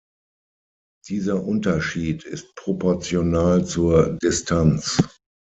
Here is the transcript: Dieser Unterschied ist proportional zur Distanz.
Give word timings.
Dieser 1.09 1.43
Unterschied 1.43 2.23
ist 2.23 2.55
proportional 2.55 3.63
zur 3.67 4.13
Distanz. 4.17 4.97